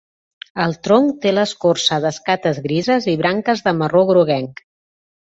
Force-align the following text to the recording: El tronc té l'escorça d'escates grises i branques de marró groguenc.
El 0.61 0.71
tronc 0.85 1.17
té 1.25 1.33
l'escorça 1.33 1.99
d'escates 2.05 2.59
grises 2.63 3.07
i 3.13 3.15
branques 3.19 3.61
de 3.67 3.75
marró 3.83 4.01
groguenc. 4.13 4.65